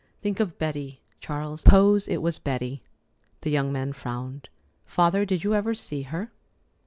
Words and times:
Think 0.23 0.39
of 0.39 0.57
Betty, 0.57 0.99
Charles. 1.19 1.61
Suppose 1.61 2.07
it 2.07 2.23
was 2.23 2.39
Betty." 2.39 2.81
The 3.41 3.51
young 3.51 3.71
man 3.71 3.93
frowned. 3.93 4.49
"Father, 4.83 5.25
did 5.25 5.43
you 5.43 5.53
ever 5.53 5.75
see 5.75 6.01
her?" 6.01 6.31